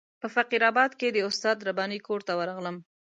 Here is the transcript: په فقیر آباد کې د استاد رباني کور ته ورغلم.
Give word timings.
په 0.21 0.27
فقیر 0.35 0.61
آباد 0.71 0.91
کې 0.99 1.07
د 1.11 1.17
استاد 1.29 1.57
رباني 1.67 1.99
کور 2.07 2.21
ته 2.27 2.33
ورغلم. 2.39 2.77